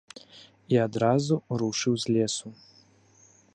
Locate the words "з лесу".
2.05-2.49